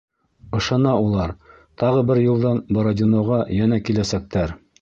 Ышана 0.59 0.93
улар: 1.07 1.33
тағы 1.83 2.01
бер 2.13 2.23
йылдан 2.23 2.65
Бородиноға 2.79 3.41
йәнә 3.59 3.81
киләсәктәр. 3.91 4.61